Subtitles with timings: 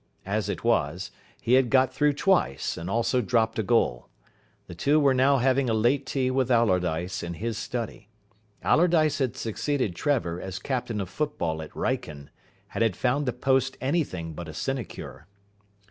[0.25, 4.09] As it was, he had got through twice, and also dropped a goal.
[4.65, 8.09] The two were now having a late tea with Allardyce in his study.
[8.63, 12.29] Allardyce had succeeded Trevor as Captain of Football at Wrykyn,
[12.73, 15.27] and had found the post anything but a sinecure.